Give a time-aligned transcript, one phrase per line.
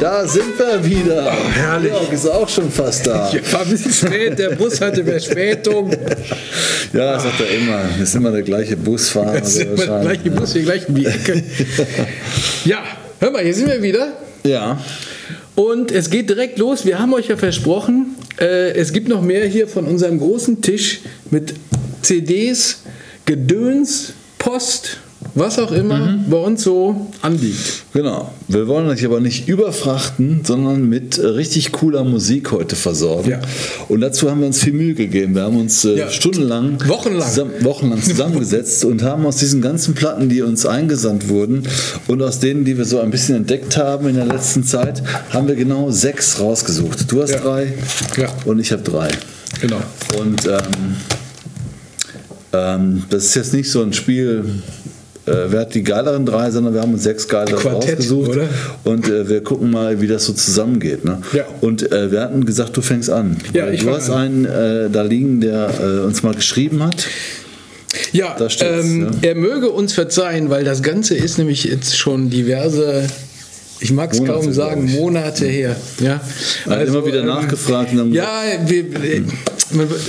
[0.00, 1.32] Da sind wir wieder.
[1.32, 1.92] Oh, herrlich.
[1.92, 3.30] Jörg ist auch schon fast da.
[3.34, 5.90] Ich war ein bisschen spät, der Bus hatte Verspätung.
[6.92, 7.82] Ja, sagt er immer.
[7.98, 9.36] Das ist immer der gleiche Busfahrer.
[9.36, 11.42] Es ist immer der gleiche Bus hier gleich um die Ecke.
[12.64, 12.82] Ja,
[13.20, 14.14] hör mal, hier sind wir wieder.
[14.44, 14.78] Ja,
[15.54, 16.84] Und es geht direkt los.
[16.86, 21.00] Wir haben euch ja versprochen, äh, es gibt noch mehr hier von unserem großen Tisch
[21.30, 21.54] mit
[22.02, 22.82] CDs,
[23.26, 24.98] Gedöns, Post,
[25.36, 27.84] was auch immer bei uns so anliegt.
[27.92, 28.32] genau.
[28.46, 33.30] Wir wollen euch aber nicht überfrachten, sondern mit richtig cooler Musik heute versorgen.
[33.30, 33.40] Ja.
[33.88, 35.34] Und dazu haben wir uns viel Mühe gegeben.
[35.34, 36.08] Wir haben uns äh, Ja.
[36.10, 37.28] stundenlang, Wochenlang.
[37.28, 41.64] Zusammen, wochenlang zusammengesetzt und haben aus diesen ganzen Platten, die uns eingesandt wurden
[42.06, 45.48] und aus denen, die wir so ein bisschen entdeckt haben in der letzten Zeit, haben
[45.48, 47.10] wir genau sechs rausgesucht.
[47.10, 47.40] Du hast Ja.
[47.40, 47.74] drei
[48.16, 48.28] Ja.
[48.44, 49.08] und ich habe drei.
[49.60, 49.80] Genau.
[50.18, 50.96] Und ähm,
[52.52, 54.44] ähm, das ist jetzt nicht so ein Spiel,
[55.26, 58.30] äh, wer hat die geileren drei, sondern wir haben uns sechs geilere Quartett, rausgesucht.
[58.30, 58.48] oder?
[58.84, 61.04] Und äh, wir gucken mal, wie das so zusammengeht.
[61.04, 61.18] Ne?
[61.32, 61.44] Ja.
[61.60, 63.36] Und äh, wir hatten gesagt, du fängst an.
[63.52, 64.18] Ja, ich du hast an.
[64.18, 67.06] einen äh, da liegen, der äh, uns mal geschrieben hat.
[68.12, 69.28] Ja, ähm, ja.
[69.28, 73.04] er möge uns verzeihen, weil das Ganze ist nämlich jetzt schon diverse,
[73.80, 74.90] ich mag es kaum sagen.
[74.92, 75.76] Monate her.
[76.00, 76.20] Ja,
[76.66, 77.92] Er hat immer wieder ähm, nachgefragt.
[78.10, 79.32] Ja, wir, man-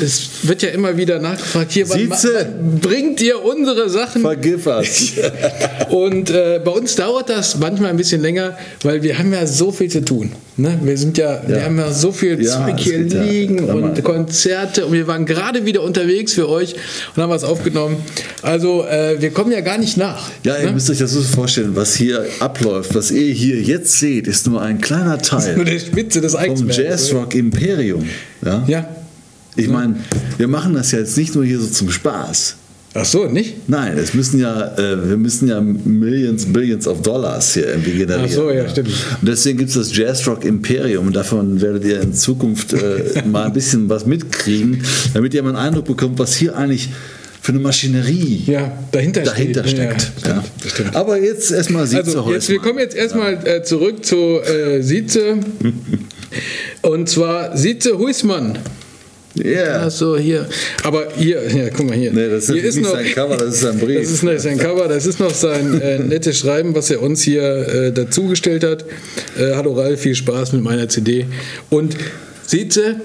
[0.02, 4.22] es wird ja immer wieder nachgefragt, hier, wann, wann bringt ihr unsere Sachen?
[4.22, 5.14] Vergib us.
[5.89, 9.72] Und äh, bei uns dauert das manchmal ein bisschen länger, weil wir haben ja so
[9.72, 10.31] viel zu tun.
[10.58, 10.80] Ne?
[10.84, 11.64] Wir sind ja, wir Ja.
[11.66, 13.23] haben ja so viel Ja, Zeug hier ja.
[13.23, 13.75] liegen mal.
[13.75, 16.75] und Konzerte und wir waren gerade wieder unterwegs für euch
[17.16, 17.97] und haben was aufgenommen.
[18.42, 20.30] Also äh, wir kommen ja gar nicht nach.
[20.44, 20.72] Ja, ihr ne?
[20.73, 24.62] müsst euch das so vorstellen, was hier abläuft, was ihr hier jetzt seht, ist nur
[24.62, 26.78] ein kleiner Teil Nur der Spitze des vom Eisbergs.
[26.78, 28.08] Jazzrock Imperium.
[28.68, 28.88] Ja?
[29.55, 29.63] Ja.
[29.63, 29.95] Ich meine,
[30.38, 32.55] wir machen das ja jetzt nicht nur hier so zum Spaß.
[32.97, 33.67] Ach so, nicht?
[33.67, 38.25] Nein, es müssen ja, äh, wir müssen ja Millions, Billions of Dollars hier irgendwie generieren.
[38.25, 38.88] Ach so, ja, stimmt.
[38.88, 41.07] Und deswegen gibt es das Jazzrock Imperium.
[41.07, 44.81] Und davon werdet ihr in Zukunft äh, mal ein bisschen was mitkriegen,
[45.13, 46.87] damit ihr mal einen Eindruck bekommt, was hier eigentlich
[47.41, 49.75] für eine Maschinerie Ja, dahinter, dahinter steht.
[50.01, 50.11] steckt.
[50.23, 50.95] Ja, Ja, stimmt, stimmt.
[50.95, 55.37] Aber jetzt erstmal Sieze Also jetzt, wir kommen jetzt erstmal äh, zurück zu äh, Sieze.
[56.81, 58.57] Und zwar Sieze Huismann.
[59.35, 59.79] Ja.
[59.81, 60.47] Also hier,
[60.84, 62.12] aber hier, ja, guck mal hier.
[62.12, 64.00] Nee, das ist hier nicht sein Cover, das ist sein Brief.
[64.01, 67.22] Das ist nicht sein Cover, das ist noch sein äh, nettes Schreiben, was er uns
[67.22, 68.85] hier äh, dazugestellt hat.
[69.38, 71.25] Äh, Hallo Ralf, viel Spaß mit meiner CD.
[71.69, 71.97] Und
[72.47, 72.96] Sieze,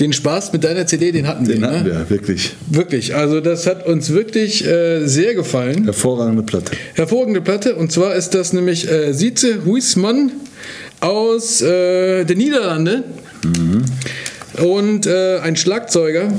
[0.00, 1.68] den Spaß mit deiner CD, den hatten Den wir.
[1.70, 1.90] hatten ne?
[1.90, 2.52] wir, wirklich.
[2.68, 5.84] Wirklich, also das hat uns wirklich äh, sehr gefallen.
[5.84, 6.72] Hervorragende Platte.
[6.94, 7.76] Hervorragende Platte.
[7.76, 10.32] Und zwar ist das nämlich äh, Sieze Huismann
[11.00, 13.04] aus äh, den Niederlanden.
[14.62, 16.32] Und äh, ein Schlagzeuger,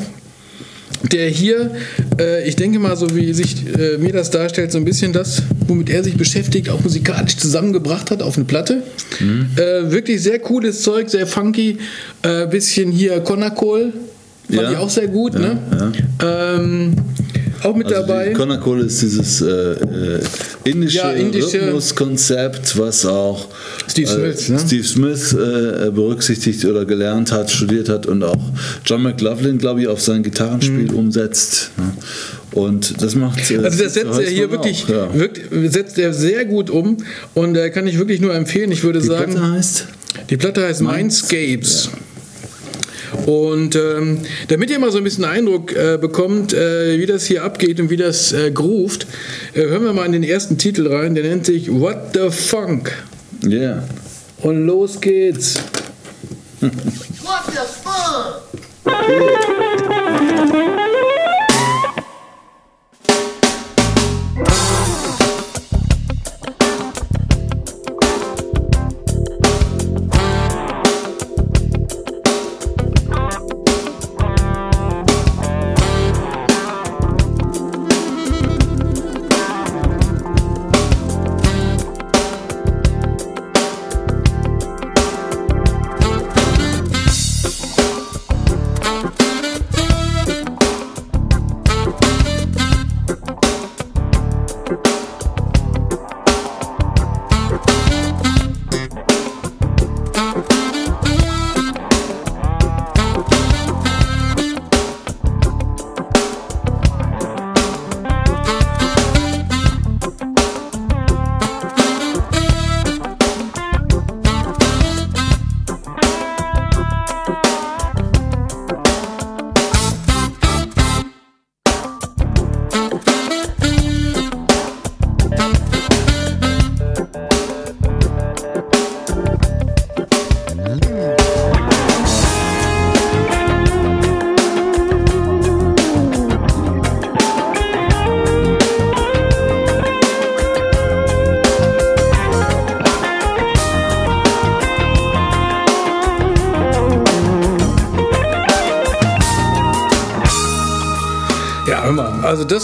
[1.11, 1.71] der hier,
[2.19, 5.43] äh, ich denke mal, so wie sich äh, mir das darstellt, so ein bisschen das,
[5.67, 8.83] womit er sich beschäftigt, auch musikalisch zusammengebracht hat auf eine Platte.
[9.55, 11.77] Äh, wirklich sehr cooles Zeug, sehr funky.
[12.21, 13.93] Äh, bisschen hier Konakol,
[14.47, 14.71] fand Ja.
[14.71, 15.33] ich auch sehr gut.
[15.35, 15.91] Ja, ne?
[16.23, 16.93] Ähm,
[17.63, 18.29] auch mit Also dabei.
[18.29, 20.19] die Konakol ist dieses äh, äh,
[20.63, 23.47] indische, Ja, indische- Rhythmuskonzept, was auch
[23.87, 24.59] Steve Smith, äh, ne?
[24.59, 28.35] Steve Smith äh, berücksichtigt oder gelernt hat, studiert hat und auch
[28.85, 31.71] John McLaughlin, glaube ich, auf sein Gitarrenspiel umsetzt.
[31.77, 31.93] Ne?
[32.51, 33.39] Und das macht.
[33.51, 33.65] Äh, Mhm.
[33.65, 35.13] Also das setzt er hier wirklich, auch, ja.
[35.13, 35.41] wirkt,
[35.73, 36.97] setzt er sehr gut um
[37.33, 38.71] und äh, kann ich wirklich nur empfehlen.
[38.71, 39.85] Ich würde Die sagen, Platte heißt.
[40.29, 41.89] die Platte heißt Mindscapes.
[43.25, 47.43] Und ähm, damit ihr mal so ein bisschen Eindruck äh, bekommt, äh, wie das hier
[47.43, 49.07] abgeht und wie das äh, groovt,
[49.53, 51.15] äh, hören wir mal in den ersten Titel rein.
[51.15, 52.91] Der nennt sich What the Funk.
[53.41, 53.49] Ja.
[53.49, 53.83] Yeah.
[54.41, 55.55] Und los geht's.
[56.61, 56.71] What
[57.47, 58.43] the fuck?
[58.83, 59.94] What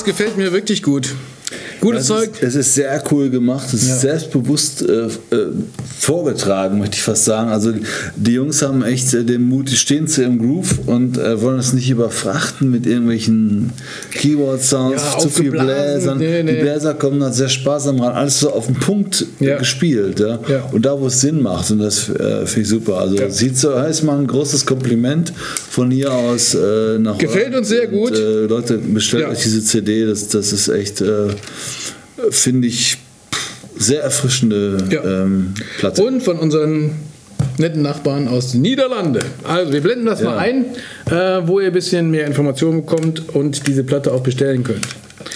[0.01, 1.13] das gefällt mir wirklich gut.
[1.79, 2.31] Gutes Es Zeug.
[2.33, 3.95] ist, es ist sehr cool gemacht, es Ja.
[3.95, 5.51] ist selbstbewusst äh, äh,
[6.01, 7.51] vorgetragen, möchte ich fast sagen.
[7.51, 7.73] Also
[8.15, 11.73] die Jungs haben echt den Mut, die stehen zu ihrem Groove und äh, wollen es
[11.73, 13.69] nicht überfrachten mit irgendwelchen
[14.11, 15.51] Keyboard-Sounds, Ja, zu viel.
[15.51, 16.17] Bläsern.
[16.17, 16.55] Nee, nee.
[16.55, 19.57] Die Bläser kommen da sehr sparsam ran, alles so auf den Punkt äh, Ja.
[19.59, 20.19] gespielt.
[20.19, 20.39] Ja?
[20.47, 20.69] Ja.
[20.71, 22.97] Und da, wo es Sinn macht, und das äh, finde ich super.
[22.97, 23.29] Also Ja.
[23.29, 25.31] sieht so heißt mal ein großes Kompliment
[25.69, 28.13] von hier aus äh, nach Gefällt uns sehr Und, gut.
[28.17, 31.27] Äh, Leute, bestellt euch diese CD, das, das ist echt, äh,
[32.31, 32.97] finde ich,
[33.81, 35.03] sehr erfrischende Ja.
[35.23, 36.03] ähm, Platte.
[36.03, 36.91] Und von unseren
[37.57, 39.19] netten Nachbarn aus den Niederlande.
[39.43, 40.29] Also wir blenden das Ja.
[40.31, 40.65] mal ein,
[41.09, 44.87] äh, wo ihr ein bisschen mehr Informationen bekommt und diese Platte auch bestellen könnt.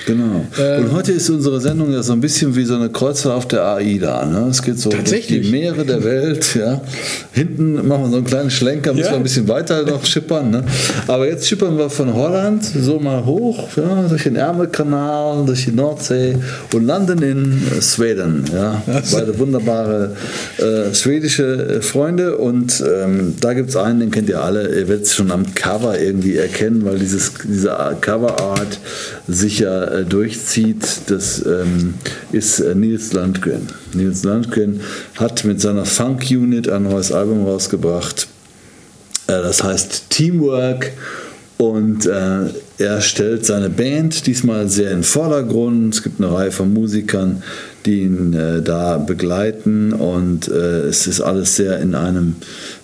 [0.05, 0.45] Genau.
[0.57, 3.47] Äh, und heute ist unsere Sendung ja so ein bisschen wie so eine Kreuzfahrt auf
[3.47, 4.25] der AIDA.
[4.25, 4.47] Ne?
[4.51, 6.55] Es geht so durch die Meere der Welt.
[6.55, 6.81] Ja?
[7.31, 9.11] Hinten machen wir so einen kleinen Schlenker, müssen Ja.
[9.11, 10.51] wir ein bisschen weiter noch schippern.
[10.51, 10.63] Ne?
[11.07, 15.71] Aber jetzt schippern wir von Holland so mal hoch, ja, durch den Ärmelkanal, durch die
[15.71, 16.35] Nordsee
[16.73, 18.45] und landen in Schweden.
[18.53, 18.81] Ja?
[19.11, 20.15] Beide wunderbare
[20.57, 22.37] äh, schwedische äh, Freunde.
[22.37, 24.67] Und ähm, da gibt es einen, den kennt ihr alle.
[24.67, 28.79] Ihr werdet es schon am Cover irgendwie erkennen, weil dieses, diese Coverart
[29.27, 30.85] sich ja äh, durchzieht.
[31.07, 31.95] Das ähm,
[32.31, 33.67] ist äh, Nils Landgren.
[33.93, 34.81] Nils Landgren
[35.15, 38.27] hat mit seiner Funk Unit ein neues Album rausgebracht.
[39.27, 40.91] Äh, das heißt Teamwork
[41.57, 45.95] und äh, er stellt seine Band diesmal sehr in den Vordergrund.
[45.95, 47.43] Es gibt eine Reihe von Musikern,
[47.85, 52.35] die ihn äh, da begleiten und äh, es ist alles sehr in einem,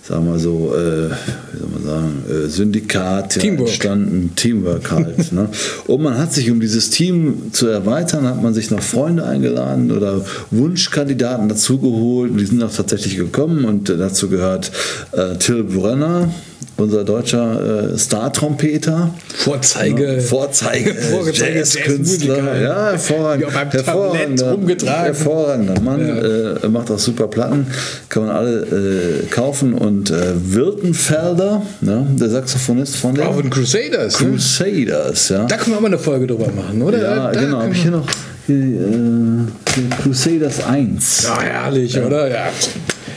[0.02, 1.10] sagen wir so, äh,
[1.52, 3.68] wie soll man sagen, äh, Syndikat ja, Teamwork.
[3.68, 5.32] entstanden, Teamwork halt.
[5.32, 5.48] ne?
[5.86, 9.90] Und man hat sich, um dieses Team zu erweitern, hat man sich noch Freunde eingeladen
[9.90, 12.32] oder Wunschkandidaten dazugeholt.
[12.32, 14.70] Und Die sind auch tatsächlich gekommen und äh, dazu gehört
[15.12, 16.32] äh, Till Brenner,
[16.76, 19.10] unser deutscher äh, Star-Trompeter.
[19.34, 20.20] Vorzeige.
[20.20, 22.36] Vorzeige, Vorgezeige Jazzkünstler.
[22.36, 23.46] Jazzmusiker, Ja, hervorragend.
[23.46, 26.06] auf Tablett hervorragender, hervorragender Mann.
[26.08, 26.64] Ja.
[26.64, 27.66] Äh, macht auch super Platten.
[28.08, 29.74] Kann man alle äh, kaufen.
[29.74, 34.20] Und äh, Wirtenfelder, ne, der Saxophonist von den Auch von Crusaders.
[34.20, 34.30] Ne?
[34.30, 35.28] Crusaders.
[35.28, 36.98] Ja, Da können wir mal eine Folge drüber machen, oder?
[37.02, 37.60] ja da genau.
[37.62, 38.06] Habe ich hier noch
[38.46, 38.60] hier, äh,
[39.74, 41.22] hier Crusaders 1.
[41.24, 42.28] Ja, herrlich, oder?
[42.28, 42.44] Ja.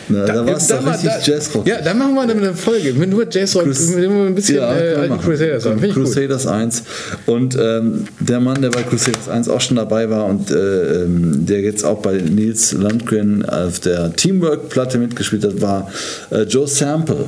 [0.10, 1.68] Na, da war es mal- richtig da- Jazzrock.
[1.68, 5.10] Ja, dann machen wir eine Folge mit nur Jazzrock, Crus- mit ein bisschen Ja, äh.
[5.24, 5.64] Crusaders.
[5.64, 6.04] Finde ich gut.
[6.06, 6.84] Crusaders 1.
[7.26, 11.46] Und ähm, der Mann, der bei Crusaders 1 auch schon dabei war und äh, ähm,
[11.46, 15.90] der jetzt auch bei Nils Landgren auf der Teamwork-Platte mitgespielt hat, war
[16.32, 17.26] äh, Joe Sample.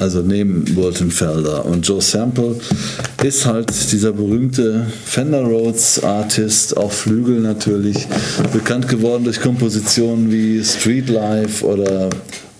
[0.00, 1.64] Also neben Woltenfelder.
[1.64, 2.56] Und Joe Sample
[3.22, 8.06] ist halt dieser berühmte Fender Rhodes Artist, auf Flügel natürlich,
[8.52, 12.10] bekannt geworden durch Kompositionen wie Street Life oder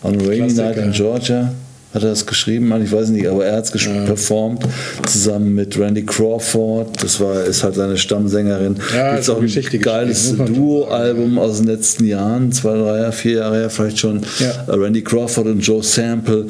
[0.03, 0.63] On a Rainy Klassiker.
[0.63, 1.55] Night in Georgia.
[1.95, 2.67] Hat er das geschrieben?
[2.67, 4.67] Mann, Ich weiß nicht, aber er hat es performt
[5.07, 7.01] zusammen mit Randy Crawford.
[7.01, 8.77] Das war, ist halt seine Stammsängerin.
[8.93, 13.37] Ja, ist auch ein Geschichte geiles Duo-Album aus den letzten Jahren, zwei, drei, Jahre, vier
[13.39, 14.23] Jahre her vielleicht schon.
[14.41, 14.65] Ja.
[14.67, 16.47] Äh, Randy Crawford und Joe Sample.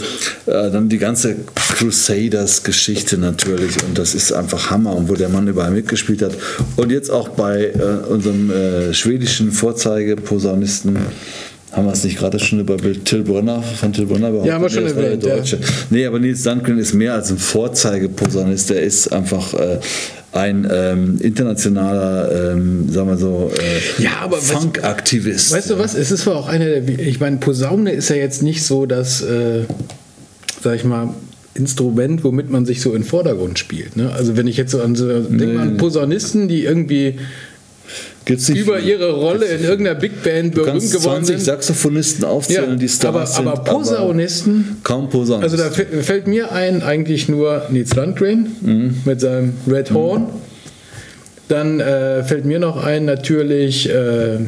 [0.47, 1.37] Äh, dann die ganze
[1.77, 3.77] Crusaders-Geschichte natürlich.
[3.87, 4.97] Und das ist einfach Hammer.
[4.97, 6.33] Und wo der Mann überall mitgespielt hat.
[6.77, 10.97] Und jetzt auch bei äh, unserem äh, schwedischen Vorzeigeposaunisten.
[11.75, 14.49] Haben wir es nicht gerade schon über Bill Till Brunner von Till Brunner behauptet?
[14.49, 15.37] Ja, haben wir schon Nee, der erwähnt, ja.
[15.37, 15.59] Deutsche.
[15.91, 18.71] Nee, aber Nils Landgren ist mehr als ein Vorzeigeposaunist.
[18.71, 19.81] Der ist einfach äh,
[20.33, 23.51] ein ähm, internationaler, ähm, sagen wir so,
[23.99, 25.53] äh, Ja, aber Funk-Aktivist.
[25.53, 25.95] Weißt du was?
[25.95, 26.89] Es ist zwar auch einer der.
[27.01, 29.63] Ich meine, Posaune ist ja jetzt nicht so das, äh,
[30.63, 31.15] sag ich mal,
[31.55, 33.97] Instrument, womit man sich so in den Vordergrund spielt.
[33.97, 34.13] Ne?
[34.13, 37.19] Also wenn ich jetzt so an so denk mal an Posaunisten, die irgendwie
[38.27, 41.41] Nicht über ihre Rolle in irgendeiner Big Band berühmt geworden 20 sind.
[41.45, 43.47] Saxophonisten aufzählen, Ja, die Stars aber, sind.
[43.49, 45.61] aber Posaunisten, kaum Posaunisten.
[45.61, 48.95] also da fä- fällt mir ein eigentlich nur Nils Landgren Mhm.
[49.05, 50.29] mit seinem Red Horn.
[51.49, 54.39] Dann äh, fällt mir noch ein natürlich äh,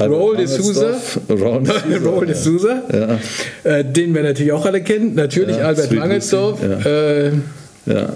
[0.00, 0.94] Roll de Souza.
[1.28, 3.18] Roll de Souza, ja.
[3.64, 3.70] Ja.
[3.78, 5.14] äh, den wir natürlich auch alle kennen.
[5.14, 6.58] Natürlich Ja, Albert Sweet Mangelsdorf.
[6.62, 7.26] Lucy, Äh,
[7.86, 8.08] Ja.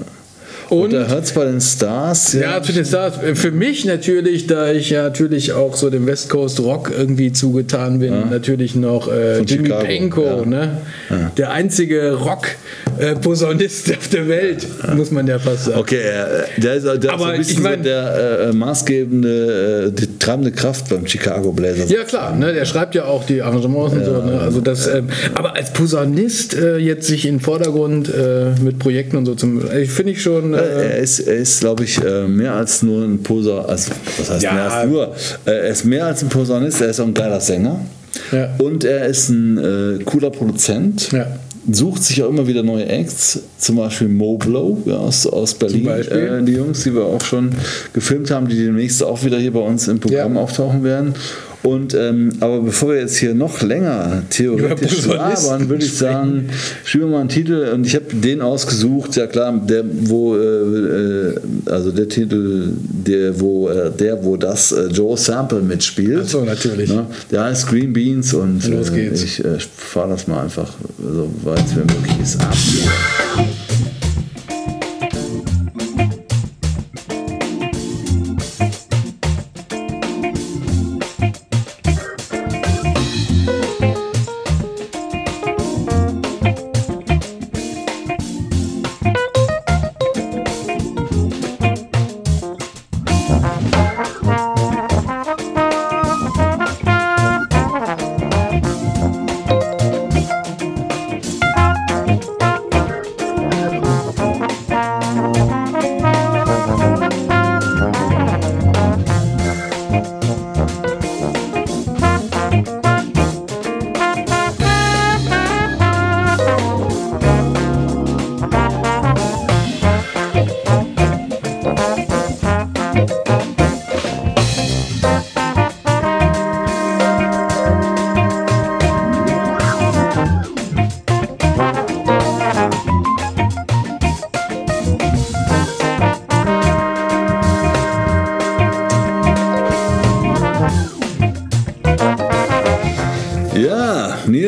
[0.68, 2.32] Und, und da hört es bei den Stars.
[2.32, 3.14] ja, zu den Stars.
[3.34, 8.00] Für mich natürlich, da ich ja natürlich auch so dem West Coast Rock irgendwie zugetan
[8.00, 10.44] bin, natürlich noch äh, Jimmy Chicago, Penko, ja.
[10.44, 10.78] ne?
[11.36, 15.78] der einzige Rock-Posaunist auf der Welt, muss man ja fast sagen.
[15.78, 19.92] Okay, äh, der ist, der ist Aber bisschen ich mein- so der äh, maßgebende, äh,
[19.92, 21.90] die treibende Kraft beim Chicago Blazers.
[21.90, 24.22] Ja klar, ne, der schreibt ja auch die Arrangements und so.
[24.22, 24.40] Ne?
[24.40, 29.16] Also das, ähm, aber als Posaunist äh, jetzt sich in den Vordergrund äh, mit Projekten
[29.16, 30.55] und so zum, ich finde ich schon.
[30.56, 34.30] Äh, Er ist, er ist glaube ich, äh, mehr als nur ein Poser, also, was
[34.30, 34.52] heißt Ja.
[34.52, 35.14] mehr als nur?
[35.46, 37.80] Äh, Er ist mehr als ein Posaunist, er ist auch ein geiler Sänger.
[38.32, 38.48] Ja.
[38.58, 41.12] Und er ist ein äh, cooler Produzent.
[41.12, 41.26] Ja.
[41.70, 45.86] sucht sich auch immer wieder neue Acts, zum Beispiel Mo Blow ja, aus, aus Berlin.
[45.88, 47.50] Äh, die Jungs, die wir auch schon
[47.92, 51.14] gefilmt haben, die demnächst auch wieder hier bei uns im Programm auftauchen werden.
[51.62, 56.48] Und, ähm, aber bevor wir jetzt hier noch länger theoretisch labern, würde ich sagen,
[56.84, 60.40] spielen wir mal einen Titel und ich habe den ausgesucht, ja klar, der, wo, äh,
[60.40, 61.34] äh,
[61.66, 66.22] also der Titel, der, wo, äh, der, wo das äh, Joe Sample mitspielt.
[66.24, 66.90] Ach so, natürlich.
[66.90, 67.06] Ne?
[67.30, 71.64] Der heißt Green Beans und Los äh, ich äh, fahre das mal einfach, so weit
[71.66, 72.54] es mir möglich ist, ab.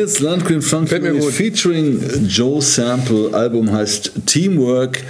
[0.09, 0.61] Nils Landgren
[1.19, 1.31] gut.
[1.31, 3.31] featuring Joe Sample.
[3.31, 5.03] Album heißt Teamwork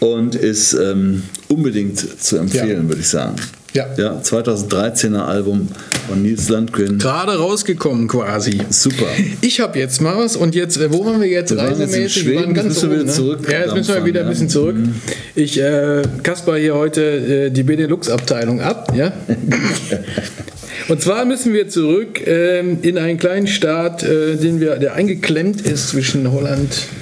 [0.00, 2.88] und ist ähm, unbedingt zu empfehlen, Ja.
[2.88, 3.36] würde ich sagen.
[3.74, 3.86] Ja.
[3.96, 5.66] Ja, 2013er Album
[6.06, 6.98] von Nils Landgren.
[6.98, 8.60] Gerade rausgekommen quasi.
[8.68, 9.06] Super.
[9.40, 11.78] Ich habe jetzt mal was und jetzt, äh, wo waren wir jetzt Wir waren jetzt
[11.78, 12.22] in reisemäßig?
[12.22, 14.76] Schweden, jetzt müssen wir wieder zurück Ja, jetzt müssen wir wieder ein bisschen zurück.
[15.34, 19.14] Ich äh, kasper hier heute äh, die Benelux-Abteilung ab, ja.
[20.88, 25.60] Und zwar müssen wir zurück ähm, in einen kleinen Staat, äh, den wir, der eingeklemmt
[25.62, 27.01] ist zwischen Holland, äh,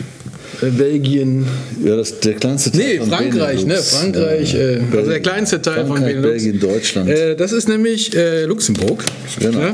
[0.61, 1.47] Belgien,
[1.85, 3.67] Ja, das der kleinste Teil Nee, von Frankreich, ne?
[3.67, 3.91] Benelux.
[3.97, 4.59] Frankreich, Ja.
[4.61, 6.43] äh, also der kleinste Teil von Frankreich, Benelux.
[6.43, 7.09] Belgien, Deutschland.
[7.09, 9.03] Äh, das ist nämlich äh, Luxemburg.
[9.39, 9.59] Genau.
[9.61, 9.73] Ja?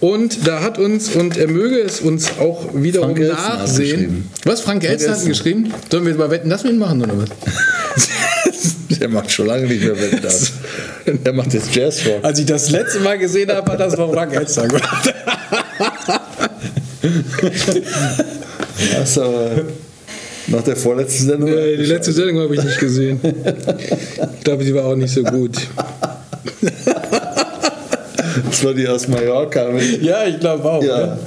[0.00, 4.28] Und da hat uns, und er möge es uns auch wiederum Frank nachsehen.
[4.44, 5.72] Was, Frank Elstner hat geschrieben?
[5.90, 7.28] Sollen wir mal wetten, das mitmachen oder was?
[9.00, 10.52] Der macht schon lange nicht mehr Wetten das.
[11.06, 12.22] Der macht jetzt Jazzrock.
[12.24, 15.14] Als ich das letzte Mal gesehen habe, hat das von Frank Elstner gemacht.
[18.92, 19.50] Das aber
[20.48, 21.48] nach der vorletzten Sendung.
[21.50, 23.20] Äh, Die letzte Sendung habe ich nicht gesehen.
[24.38, 25.56] Ich glaube, die war auch nicht so gut.
[28.50, 30.82] Das war die aus Mallorca mit, Ja, ich glaube auch.
[30.82, 31.18] ja, ne?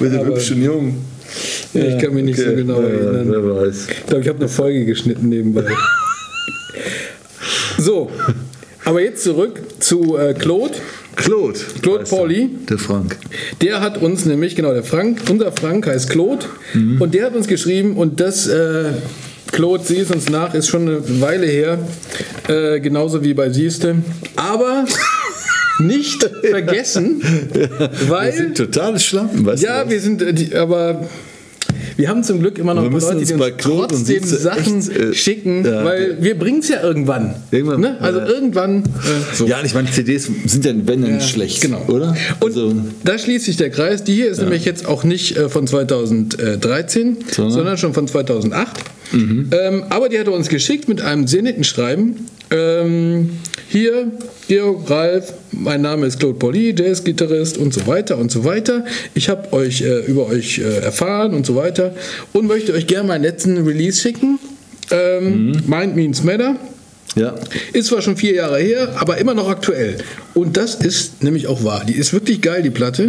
[0.00, 1.04] mit dem Aber- hübschen Jungen.
[1.72, 3.26] Ja, ich kann mich nicht so Okay, genau ja, erinnern.
[3.30, 3.86] Wer weiß.
[3.88, 5.64] Ich glaube, ich habe eine Folge geschnitten nebenbei.
[7.78, 8.10] So,
[8.90, 10.74] aber jetzt zurück zu äh, Claude.
[11.14, 11.58] Claude.
[11.80, 12.04] Claude.
[12.04, 12.50] Pauli.
[12.68, 13.16] Der Frank.
[13.62, 16.46] Der hat uns nämlich, genau, der Frank, unser Frank heißt Claude.
[16.74, 18.86] Und der hat uns geschrieben, und das, äh,
[19.52, 21.78] Claude, sieh es uns nach, ist schon eine Weile her,
[22.48, 23.96] äh, genauso wie bei Sieste.
[24.36, 24.84] Aber
[25.78, 27.70] nicht vergessen, Wir
[28.08, 28.32] weil.
[28.32, 29.84] sind totale Schlampen, weißt Ja, du?
[29.86, 29.92] was?
[29.92, 31.06] wir sind, äh, aber
[32.00, 35.14] wir haben zum Glück immer noch Wir Leute, die uns und trotzdem Sachen echt, äh,
[35.14, 37.34] schicken, ja, weil wir bringen es ja irgendwann.
[37.50, 37.96] Irgendwann, ne?
[38.00, 38.82] Also äh, irgendwann.
[38.84, 39.46] Äh, so.
[39.46, 41.82] Ja, und ich meine, CDs sind ja, wenn dann Ja, schlecht, genau.
[41.88, 42.16] oder?
[42.40, 44.02] Und Also, da schließt sich der Kreis.
[44.04, 47.52] Die hier ist nämlich jetzt auch nicht äh, von 2013, Sondern?
[47.52, 48.80] sondern, schon von 2008.
[49.12, 52.26] Ähm, aber die hat er uns geschickt mit einem sehr netten Schreiben.
[52.50, 53.30] Ähm,
[53.68, 54.10] hier,
[54.48, 58.84] Georg, Ralf, mein Name ist Claude Pauli, Jazz-Gitarrist und so weiter und so weiter.
[59.14, 61.94] Ich habe euch äh, über euch äh, erfahren und so weiter
[62.32, 64.38] und möchte euch gerne meinen letzten Release schicken.
[64.90, 66.56] Ähm, Mind Means Matter.
[67.16, 67.34] Ja.
[67.72, 69.98] Ist zwar schon vier Jahre her, aber immer noch aktuell.
[70.34, 71.84] Und das ist nämlich auch wahr.
[71.86, 73.08] Die ist wirklich geil, die Platte.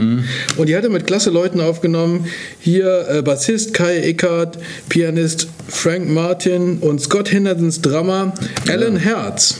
[0.57, 2.25] Und die hat er mit klasse Leuten aufgenommen.
[2.59, 4.57] Hier äh, Bassist Kai Eckert,
[4.89, 8.33] Pianist Frank Martin und Scott Hendersons Drummer
[8.67, 9.57] Alan Herz.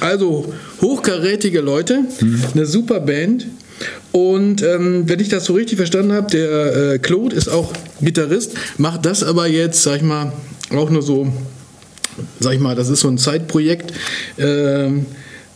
[0.00, 2.04] Also hochkarätige Leute,
[2.54, 3.46] eine super Band.
[4.10, 8.54] Und ähm, wenn ich das so richtig verstanden habe, der äh, Claude ist auch Gitarrist,
[8.76, 10.32] macht das aber jetzt, sag ich mal,
[10.74, 11.32] auch nur so
[12.40, 13.92] sag ich mal, das ist so ein Zeitprojekt.
[14.38, 15.06] Ähm,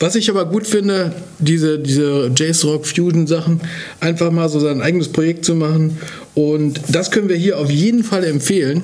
[0.01, 3.61] was ich aber gut finde, diese, diese Jazz-Rock-Fusion-Sachen,
[4.01, 5.99] einfach mal so sein eigenes Projekt zu machen.
[6.35, 8.83] Und das können wir hier auf jeden Fall empfehlen.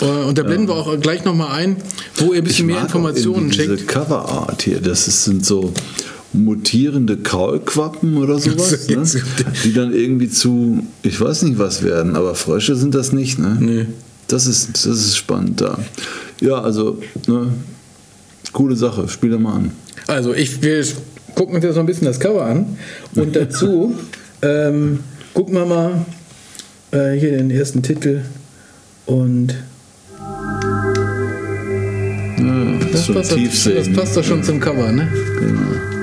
[0.00, 1.76] Äh, Und da blenden wir auch gleich nochmal ein,
[2.16, 3.70] wo ihr ein bisschen mehr Informationen schickt.
[3.72, 5.72] Diese Coverart hier, das ist, sind so
[6.34, 9.04] mutierende Kaulquappen oder sowas, So, ne?
[9.64, 13.56] die dann irgendwie zu, ich weiß nicht was werden, aber Frösche sind das nicht, ne?
[13.58, 13.86] Nee.
[14.28, 15.78] Das ist, das ist spannend da.
[16.40, 17.52] Ja, also, ne,
[18.52, 19.08] coole Sache.
[19.08, 19.72] Spiel da mal an.
[20.06, 20.84] Also ich, wir
[21.34, 22.78] gucken uns jetzt noch ein bisschen das Cover an
[23.14, 23.94] und dazu
[24.42, 25.00] ähm,
[25.34, 26.04] gucken wir mal
[26.90, 28.22] äh, hier den ersten Titel
[29.06, 29.54] und
[32.38, 35.08] Ja, das, schon passt, das passt doch schon zum Cover, ne?
[35.40, 35.97] Ja,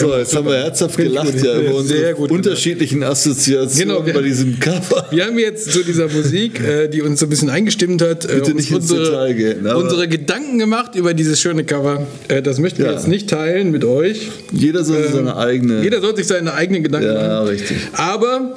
[0.00, 4.58] So, jetzt haben wir herzhaft gelacht ja über unsere unterschiedlichen Assoziationen Genau, wir- bei diesem
[4.58, 5.06] Cover.
[5.10, 8.40] Wir haben jetzt zu dieser Musik, äh, die uns so ein bisschen eingestimmt hat, äh,
[8.40, 12.06] uns unsere, gehen, unsere Gedanken gemacht über dieses schöne Cover.
[12.28, 12.92] Äh, das möchten wir Ja.
[12.92, 14.28] jetzt nicht teilen mit euch.
[14.52, 15.82] Jeder soll Ähm, seine eigene.
[15.82, 17.48] Jeder soll sich seine eigenen Gedanken Ja, machen.
[17.48, 17.76] richtig.
[17.92, 18.56] Aber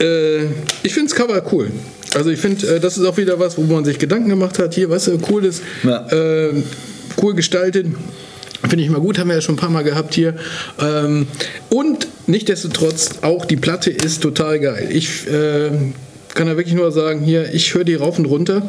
[0.00, 0.44] äh,
[0.82, 1.68] ich finde das Cover cool.
[2.14, 4.74] Also ich finde, äh, das ist auch wieder was, wo man sich Gedanken gemacht hat.
[4.74, 6.06] Hier, weißt du, cool ist, Ja.
[6.10, 6.52] äh,
[7.22, 7.86] cool gestaltet.
[8.62, 10.34] Finde ich mal gut, haben wir ja schon ein paar Mal gehabt hier.
[10.80, 11.26] Ähm,
[11.68, 14.88] und nichtsdestotrotz, auch die Platte ist total geil.
[14.90, 15.70] Ich äh,
[16.34, 18.62] kann da wirklich nur sagen, hier, ich höre die rauf und runter.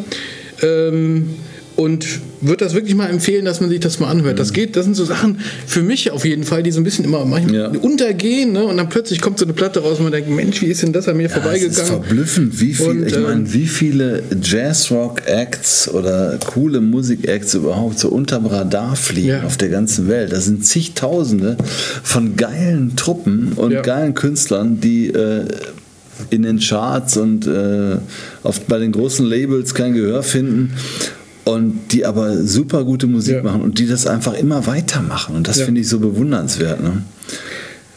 [0.61, 1.35] Ähm,
[1.77, 2.05] und
[2.41, 4.37] würde das wirklich mal empfehlen, dass man sich das mal anhört.
[4.39, 7.05] Das geht, das sind so Sachen für mich auf jeden Fall, die so ein bisschen
[7.05, 7.67] immer manchmal Ja.
[7.81, 8.65] untergehen, ne?
[8.65, 10.91] Und dann plötzlich kommt so eine Platte raus und man denkt, Mensch, wie ist denn
[10.91, 11.85] das an mir Ja, es ist vorbeigegangen?
[11.87, 18.09] verblüffend, wie viel, Und, ich ähm, meine, wie viele Jazzrock-Acts oder coole Musik-Acts überhaupt so
[18.09, 19.43] unterm Radar fliegen Ja.
[19.43, 20.31] auf der ganzen Welt.
[20.31, 21.57] Das sind zigtausende
[22.03, 25.45] von geilen Truppen und geilen Künstlern, die äh,
[26.31, 27.97] in den Charts und äh,
[28.43, 30.73] auf, bei den großen Labels kein Gehör finden.
[31.47, 33.43] Und die aber super gute Musik Ja.
[33.43, 35.35] machen und die das einfach immer weitermachen.
[35.35, 35.65] Und das Ja.
[35.65, 36.81] finde ich so bewundernswert.
[36.83, 37.03] Ne?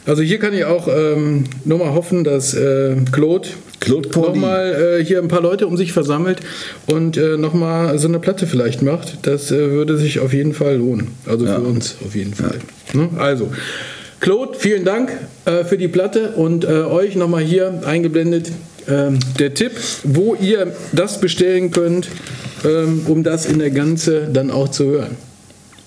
[0.07, 3.49] Also hier kann ich auch ähm, nur mal hoffen, dass äh, Claude
[3.81, 6.41] Claude nochmal äh, hier ein paar Leute um sich versammelt
[6.87, 9.19] und äh, nochmal so eine Platte vielleicht macht.
[9.23, 11.09] Das äh, würde sich auf jeden Fall lohnen.
[11.27, 11.57] Also Ja.
[11.57, 12.59] für uns auf jeden Fall.
[12.93, 13.09] Ne?
[13.19, 13.51] Also,
[14.21, 15.11] Claude, vielen Dank
[15.47, 18.53] äh, für die Platte und äh, euch nochmal hier eingeblendet
[18.89, 19.73] ähm, der Tipp,
[20.05, 22.09] wo ihr das bestellen könnt,
[22.65, 25.17] ähm, um das in der Ganze dann auch zu hören.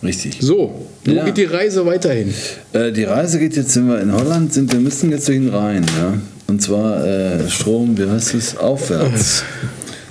[0.03, 0.37] Richtig.
[0.41, 1.23] So, wo Ja.
[1.25, 2.33] geht die Reise weiterhin?
[2.73, 5.49] Äh, die Reise geht jetzt, sind wir in Holland, sind, wir müssen jetzt durch den
[5.49, 6.13] Rhein, ja.
[6.47, 9.43] Und zwar äh, Strom, wie heißt es, aufwärts.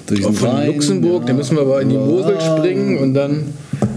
[0.07, 1.27] Durch den Von Rhein, Luxemburg, ja.
[1.29, 3.45] da müssen wir aber in die Mosel springen und dann.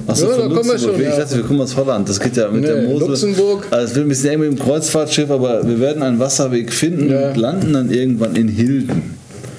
[0.06, 0.96] Achso, ja, da kommen wir schon.
[0.96, 1.18] Ich Ja.
[1.18, 2.08] dachte, wir kommen aus Holland.
[2.08, 3.08] Das geht ja mit Nee, der Mosel.
[3.08, 3.66] Luxemburg.
[3.72, 7.10] Also es wird ein bisschen eng mit dem Kreuzfahrtschiff, aber wir werden einen Wasserweg finden
[7.10, 7.30] Ja.
[7.30, 9.16] und landen dann irgendwann in Hilden.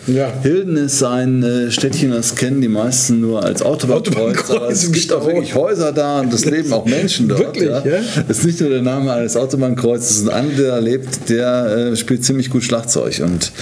[0.07, 0.33] Ja.
[0.43, 4.93] Hilden ist ein äh, Städtchen, das kennen die meisten nur als Autobahnkreuz, Autobahnkreuz aber es
[4.93, 7.41] gibt auch wirklich Häuser da und es leben auch Menschen dort.
[7.41, 7.83] Wirklich, ja?
[8.29, 12.25] Es ist nicht nur der Name eines Autobahnkreuzes, ein anderer, der lebt, der äh, spielt
[12.25, 13.53] ziemlich gut Schlagzeug und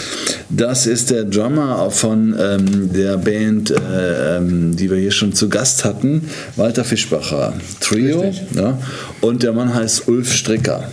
[0.51, 5.49] das ist der Drummer von ähm, der Band, äh, ähm, die wir hier schon zu
[5.49, 8.79] Gast hatten, Walter Fischbacher Trio, ja,
[9.21, 10.91] und der Mann heißt Ulf Stricker.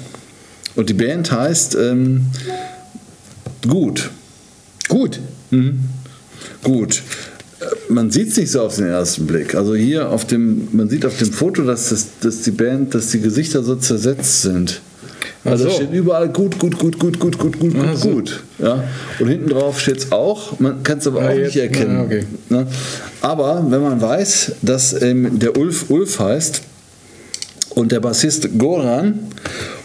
[0.75, 2.27] Und die Band heißt ähm,
[3.67, 4.09] Gut.
[4.91, 5.19] Gut.
[6.63, 7.01] Gut.
[7.59, 9.55] Äh, Man sieht es nicht so auf den ersten Blick.
[9.55, 13.07] Also hier auf dem, man sieht auf dem Foto, dass, das, dass die Band, dass
[13.07, 14.81] die Gesichter so zersetzt sind.
[15.43, 15.75] Also so.
[15.75, 18.09] steht überall gut, gut, gut, gut, gut, gut, gut, gut, so.
[18.09, 18.43] gut.
[18.59, 18.83] Ja.
[19.19, 21.97] Und hinten drauf steht es auch, man kann es aber Ah, auch jetzt- nicht erkennen.
[21.97, 22.23] ah, okay.
[22.49, 22.67] Ne?
[23.21, 26.61] Aber wenn man weiß, dass ähm, der Ulf Ulf heißt
[27.71, 29.19] und der Bassist Goran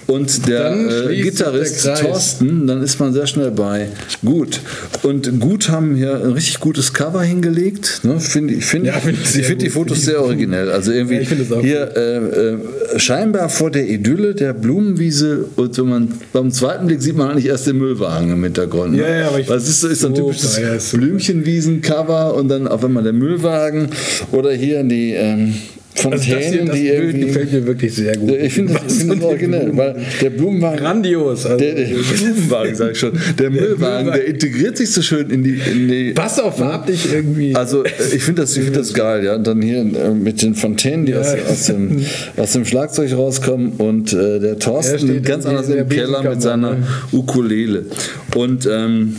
[0.06, 1.94] und der äh, Gitarrist der.
[1.96, 3.88] Thorsten, dann ist man sehr schnell bei
[4.24, 4.60] gut.
[5.02, 8.00] Und gut haben hier ein richtig gutes Cover hingelegt.
[8.04, 8.20] Ne?
[8.20, 9.70] Find, ich finde Ja, find ich find die.
[9.70, 10.70] Fotos sehr originell.
[10.70, 15.88] Also irgendwie Ja, auch hier äh, äh, scheinbar vor der Idylle der Blumenwiese und wenn
[15.88, 18.92] man beim zweiten Blick sieht man eigentlich erst den Müllwagen im Hintergrund.
[18.94, 19.02] Ne?
[19.02, 20.98] Ja, ja, aber ich- es ist, ist so ein typisches ja.
[20.98, 23.88] Blümchenwiesen-Cover und dann auf einmal der Müllwagen
[24.32, 25.54] oder hier die ähm,
[26.04, 28.30] Also Fontänen, das, hier, das die Bild gefällt mir wirklich sehr gut.
[28.30, 30.78] Ich finde das, find das originell, weil der Blumenwagen.
[30.78, 31.46] Grandios.
[31.46, 33.12] Also, Der, der Blumenwagen, sag ich schon.
[33.38, 35.60] Der, Müllwagen, der integriert sich so schön in die.
[35.70, 37.54] In die passt auch farblich irgendwie.
[37.54, 39.34] also ich finde das, ich find das geil, ja.
[39.36, 41.20] Und dann hier äh, mit den Fontänen, die Ja.
[41.20, 42.04] aus, aus, dem,
[42.36, 46.42] aus dem Schlagzeug rauskommen und äh, der Er Thorsten ganz anders der im Keller mit
[46.42, 46.86] seiner ne?
[47.12, 47.86] Ukulele.
[48.34, 49.16] Und ähm,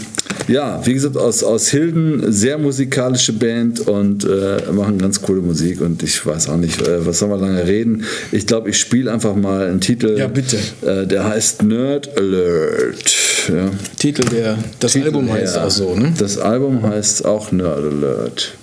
[0.48, 5.82] ja, wie gesagt, aus, aus Hilden, sehr musikalische Band und äh, machen ganz coole Musik.
[5.82, 8.04] Und ich weiß auch nicht, äh, was soll man lange reden.
[8.32, 10.18] Ich glaube, ich spiele einfach mal einen Titel.
[10.18, 10.58] Ja, bitte.
[10.86, 13.16] Äh, der heißt Nerd Alert.
[13.50, 13.72] Ja.
[13.98, 15.66] Titel der, das Titel, Album heißt ja.
[15.66, 16.14] auch so, ne?
[16.18, 18.54] Das Album heißt auch Nerd Alert.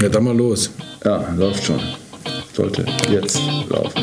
[0.00, 0.70] Ja, dann mal los.
[1.04, 1.80] Ja, läuft schon.
[2.54, 4.02] Sollte jetzt laufen.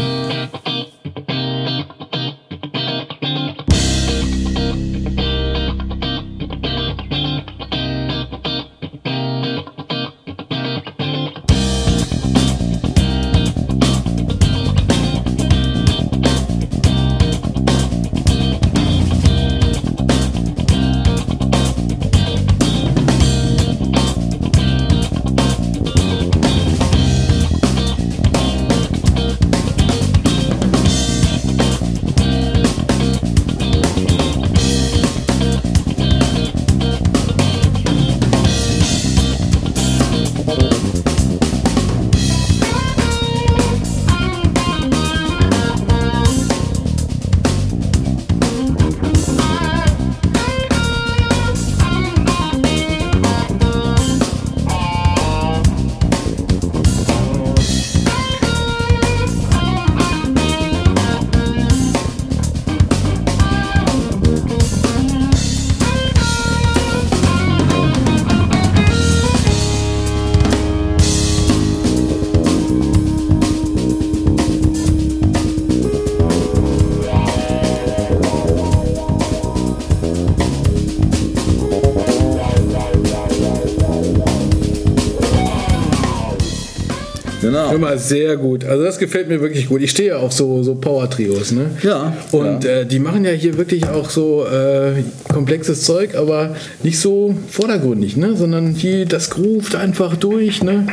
[87.71, 87.75] Genau.
[87.75, 88.63] Immer sehr gut.
[88.65, 89.82] Also das gefällt mir wirklich gut.
[89.82, 91.71] Ich stehe ja auf so, so Power-Trios, ne?
[91.84, 92.69] Ja, Und ja.
[92.82, 98.17] Äh, die machen ja hier wirklich auch so äh, komplexes Zeug, aber nicht so vordergründig,
[98.17, 98.36] ne?
[98.36, 100.88] Sondern hier, das groovt einfach durch, ne?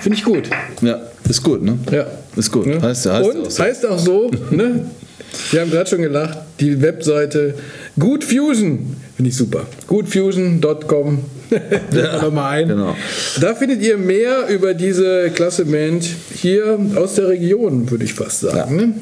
[0.00, 0.50] Finde ich gut.
[0.82, 1.78] Ja, ist gut, ne?
[1.90, 2.06] Ja.
[2.36, 2.66] Ist gut.
[2.66, 2.80] Ne?
[2.82, 3.62] Heißt, heißt Und auch so.
[3.62, 4.86] heißt auch so, ne?
[5.50, 7.54] Wir haben gerade schon gelacht, die Webseite
[7.98, 9.66] Good Fusion, finde ich super.
[9.86, 11.18] Goodfusion.com.
[11.92, 12.68] Ja, nochmal ein.
[12.68, 12.96] genau.
[13.40, 18.40] Da findet ihr mehr über diese klasse Band hier aus der Region, würde ich fast
[18.40, 18.74] sagen.
[18.76, 18.94] Ne?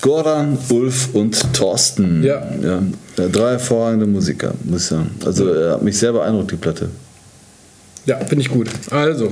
[0.00, 2.22] Goran, Ulf und Thorsten.
[2.22, 2.42] Ja.
[2.62, 2.82] ja.
[3.28, 5.10] Drei hervorragende Musiker, muss ich sagen.
[5.26, 6.88] Also er hat mich sehr beeindruckt, die Platte.
[8.06, 8.68] Ja, finde ich gut.
[8.90, 9.30] Also,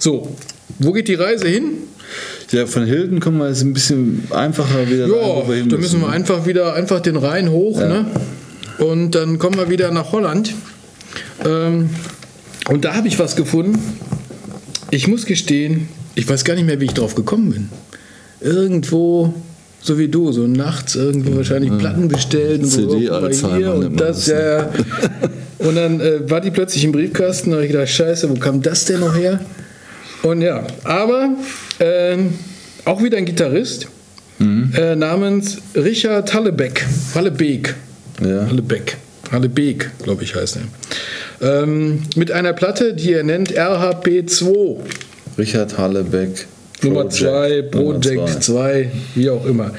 [0.00, 0.34] so,
[0.80, 1.74] wo geht die Reise hin?
[2.50, 6.08] Ja, von Hilden kommen wir jetzt ein bisschen einfacher wieder Ja, wir da müssen wir
[6.08, 6.14] ne?
[6.14, 8.06] einfach wieder einfach den Rhein hoch, ne?
[8.80, 10.54] Und dann kommen wir wieder nach Holland.
[11.44, 11.90] Ähm,
[12.68, 13.78] und da habe ich was gefunden.
[14.90, 17.68] Ich muss gestehen, ich weiß gar nicht mehr, wie ich drauf gekommen bin.
[18.40, 19.34] Irgendwo,
[19.80, 24.00] so wie du, so nachts irgendwie wahrscheinlich Platten bestellt und so CD Alzheimer hier und
[24.00, 24.70] das, ja.
[25.58, 28.62] Und dann äh, war die plötzlich im Briefkasten, da habe ich gedacht, scheiße, wo kam
[28.62, 29.40] das denn noch her?
[30.22, 31.34] Und ja, aber
[31.78, 32.34] ähm,
[32.84, 33.88] auch wieder ein Gitarrist
[34.40, 34.72] Mhm.
[34.74, 36.86] äh, namens Richard Hallebeck.
[37.14, 37.74] Hallebeck.
[38.20, 38.46] Ja.
[38.46, 38.96] Hallebeck.
[39.30, 40.58] Hallebeck, glaube ich, heißt
[41.40, 41.62] er.
[41.62, 44.76] Ähm, mit einer Platte, die er nennt RHP2.
[45.38, 46.46] Richard Hallebeck.
[46.82, 47.14] Nummer Project.
[47.18, 48.88] 2, Nummer Project zwei.
[48.88, 49.72] 2, wie auch immer.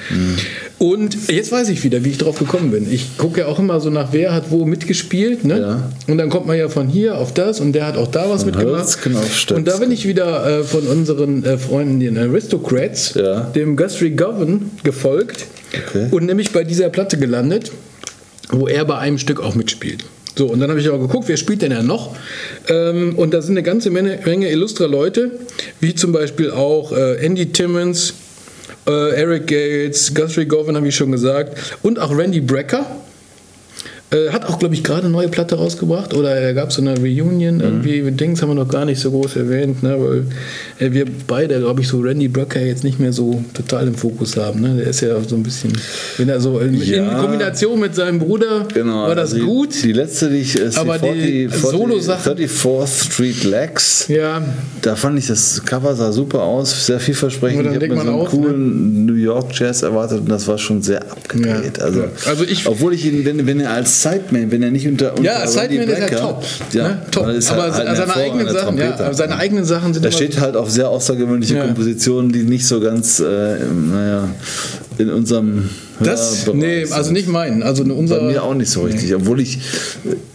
[0.77, 2.91] Und jetzt weiß ich wieder, wie ich drauf gekommen bin.
[2.91, 5.43] Ich gucke ja auch immer so nach, wer hat wo mitgespielt.
[5.43, 5.59] Ne?
[5.59, 5.91] Ja.
[6.07, 8.43] Und dann kommt man ja von hier auf das und der hat auch da was
[8.43, 8.87] Von mitgemacht.
[8.89, 9.55] Stöcksken.
[9.57, 13.41] Und da bin ich wieder äh, von unseren äh, Freunden, den Aristocrats, Ja.
[13.41, 15.45] dem Guthrie Govan, gefolgt
[15.87, 16.07] Okay.
[16.11, 17.71] und nämlich bei dieser Platte gelandet,
[18.51, 20.05] wo er bei einem Stück auch mitspielt.
[20.37, 22.15] So, und dann habe ich auch geguckt, wer spielt denn da noch?
[22.69, 25.31] Ähm, und da sind eine ganze Menge, Menge illustrer Leute,
[25.81, 28.13] wie zum Beispiel auch äh, Andy Timmons
[28.87, 31.77] Äh, Eric Gates, Guthrie Govan habe ich schon gesagt.
[31.83, 32.85] Und auch Randy Brecker.
[34.13, 36.13] Äh, hat auch, glaube ich, gerade eine neue Platte rausgebracht.
[36.13, 38.01] Oder da gab es so eine Reunion irgendwie.
[38.11, 39.83] Dings haben wir noch gar nicht so groß erwähnt.
[39.83, 39.95] Ne?
[39.99, 40.25] Weil
[40.85, 44.35] äh, wir beide, glaube ich, so Randy Brecker jetzt nicht mehr so total im Fokus
[44.35, 44.59] haben.
[44.61, 44.75] Ne?
[44.77, 45.71] Der ist ja so ein bisschen,
[46.17, 47.09] wenn er so in, Ja.
[47.09, 49.83] in Kombination mit seinem Bruder Genau, war das also die, gut.
[49.83, 54.07] Die letzte, die ich, ist Aber die 40 Solo-Sachen- 34th Street Legs.
[54.09, 54.41] ja,
[54.81, 57.61] Da fand ich das Cover sah super aus, sehr vielversprechend.
[57.67, 58.39] Ich habe mir so einen auf, ne?
[58.41, 61.77] coolen New York Jazz erwartet und das war schon sehr abgedreht.
[61.77, 61.83] Ja.
[61.85, 62.03] Also.
[62.25, 65.23] Also ich- obwohl ich ihn, wenn, wenn er als Sideman, wenn er nicht unter, unter
[65.23, 66.43] ja Sideman ist halt top.
[66.71, 67.01] Ja, ne?
[67.11, 67.23] top.
[67.23, 70.55] Aber halt ein seine eigenen Sachen, ja, seine eigenen Sachen sind Da immer steht halt
[70.55, 71.65] auf sehr außergewöhnliche Ja.
[71.65, 74.29] Kompositionen, die nicht so ganz, äh, naja,
[74.97, 75.69] in unserem
[76.03, 77.63] das, nee, also nicht meinen.
[77.63, 79.59] Also in unserer, Bei mir auch nicht so richtig, obwohl ich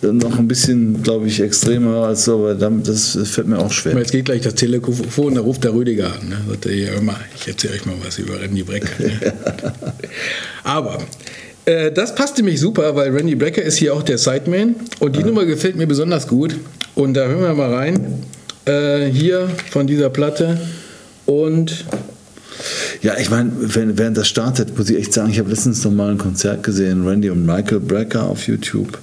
[0.03, 3.97] äh, noch ein bisschen, glaube ich, extremer als so, aber das fällt mir auch schwer.
[3.97, 6.29] Jetzt geht gleich das Telefon, da ruft der Rüdiger an.
[6.29, 6.37] Ne?
[6.49, 6.91] Sagt er, ja,
[7.35, 8.89] ich erzähle euch mal was über Randy Brecker.
[8.99, 9.13] Ne?
[10.65, 10.99] Aber
[11.67, 15.23] äh, das passte mich super, weil Randy Brecker ist hier auch der Sideman und die
[15.23, 16.57] Nummer gefällt mir besonders gut.
[16.95, 18.23] Und da hören wir mal rein.
[18.65, 20.59] Äh, hier von dieser Platte.
[21.27, 21.85] Und
[23.03, 25.93] Ja, ich meine, wenn, während das startet, muss ich echt sagen, ich habe letztens noch
[25.93, 28.99] mal ein Konzert gesehen, Randy und Michael Brecker auf YouTube.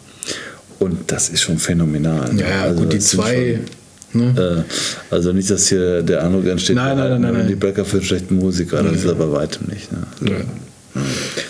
[0.79, 2.29] Und das ist schon phänomenal.
[2.35, 3.59] ja, gut, die zwei.
[3.61, 3.83] schon,
[4.15, 4.65] Ne?
[5.09, 7.55] äh, also nicht, dass hier der Eindruck entsteht, Nein, nein, nein, nein, Randy.
[7.55, 8.83] Brecker für einen schlechten Musiker.
[8.83, 9.91] Das ist aber weitem nicht.
[9.91, 9.99] Ne?
[10.29, 10.35] Ja.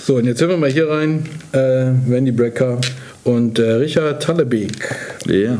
[0.05, 1.25] So, und jetzt hören wir mal hier rein.
[1.51, 2.79] Äh, Randy Brecker
[3.23, 4.95] und äh, Richard Tallebeek.
[5.27, 5.57] Ja.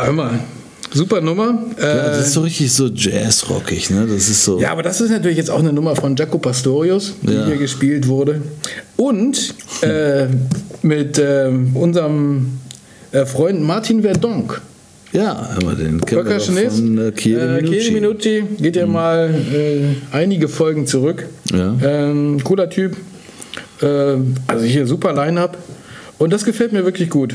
[0.00, 0.38] Ja, hör mal.
[0.92, 1.66] Super Nummer.
[1.78, 4.06] Äh, ja, das ist so richtig so jazzrockig, ne?
[4.08, 4.60] Das ist so.
[4.60, 7.46] Ja, aber das ist natürlich jetzt auch eine Nummer von Jaco Pastorius, die Ja.
[7.46, 8.42] hier gespielt wurde.
[8.96, 10.26] Und äh,
[10.82, 12.58] mit ähm, unserem
[13.12, 14.60] äh, Freund Martin Verdonk.
[15.12, 16.76] Ja, aber den kennen wir Percussionist.
[16.76, 17.90] von äh, Chieri Äh, Minucci.
[17.92, 21.26] Minucci geht ja mal äh, einige Folgen zurück.
[21.52, 21.76] Ja.
[21.82, 22.96] Ähm, cooler Typ.
[23.80, 23.86] Äh,
[24.48, 25.56] also hier super Line-Up.
[26.18, 27.34] Und das gefällt mir wirklich gut.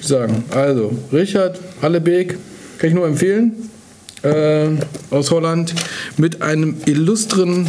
[0.00, 0.44] Sagen.
[0.50, 2.38] Also, Richard Hallebeek
[2.78, 3.70] kann ich nur empfehlen.
[4.22, 4.70] Äh,
[5.10, 5.74] aus Holland.
[6.16, 7.66] Mit einem illustren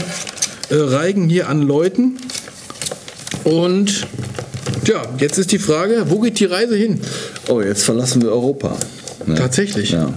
[0.70, 2.18] äh, Reigen hier an Leuten.
[3.44, 4.08] Und
[4.86, 7.00] ja, jetzt ist die Frage, wo geht die Reise hin?
[7.48, 8.76] Oh, jetzt verlassen wir Europa.
[9.26, 9.36] Ne?
[9.36, 9.92] Tatsächlich.
[9.92, 10.14] Ja.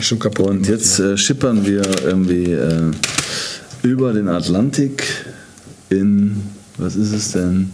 [0.00, 0.46] Schon kaputt.
[0.46, 2.90] Und jetzt äh, schippern wir irgendwie äh,
[3.82, 5.04] über den Atlantik
[5.90, 6.42] in,
[6.78, 7.70] was ist es denn?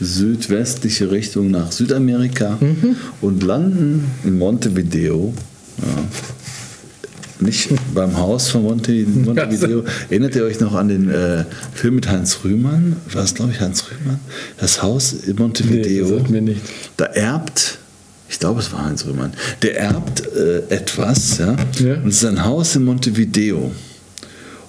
[0.00, 2.96] Südwestliche Richtung nach Südamerika Mhm.
[3.20, 5.32] und landen in Montevideo.
[5.78, 5.86] Ja.
[7.40, 9.84] Nicht beim Haus von Monte, Montevideo.
[10.08, 12.96] Erinnert ihr euch noch an den äh, Film mit Heinz Rühmann?
[13.12, 14.20] War es, glaube ich, Heinz Rühmann?
[14.58, 16.20] Das Haus in Montevideo.
[16.20, 16.68] Nee, mir nichts.
[16.96, 17.78] Da erbt,
[18.28, 21.56] ich glaube, es war Heinz Rühmann, der erbt äh, etwas, ja?
[21.80, 21.94] Ja.
[21.96, 23.72] Und es ist ein Haus in Montevideo.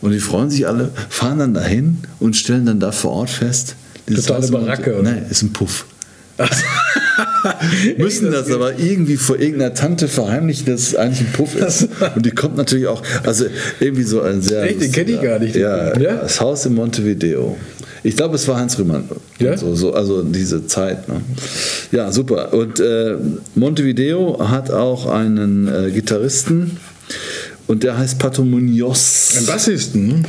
[0.02, 3.76] Und die freuen sich alle, fahren dann dahin und stellen dann da vor Ort fest,
[4.14, 5.00] Totale Baracke?
[5.02, 5.86] Nein, ist ein Puff.
[7.98, 11.88] Müssen das aber irgendwie vor irgendeiner Tante verheimlichen, dass es eigentlich ein Puff ist.
[12.16, 13.46] Und die kommt natürlich auch, also
[13.80, 14.64] irgendwie so ein sehr.
[14.64, 14.82] Echt?
[14.82, 15.56] Den kenn ich gar nicht.
[15.56, 16.16] Ja, Ja?
[16.18, 17.58] das Haus in Montevideo.
[18.04, 19.06] Ich glaube, es war Heinz Rühmann.
[19.40, 19.58] Ja?
[19.58, 21.08] So, so, also diese Zeit.
[21.08, 21.22] Ne?
[21.92, 22.54] Ja, super.
[22.54, 23.16] Und äh,
[23.56, 26.78] Montevideo hat auch einen äh, Gitarristen
[27.66, 29.36] und der heißt Pato Munoz.
[29.40, 30.24] Ein Bassisten, ne?